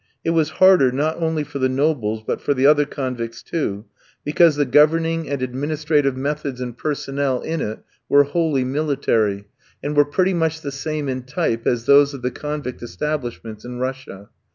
[0.23, 3.85] It was harder, not only for the nobles but for the other convicts too,
[4.25, 9.45] because the governing and administrative methods and personnel in it were wholly military,
[9.83, 13.77] and were pretty much the same in type as those of the convict establishments in
[13.77, 14.29] Russia.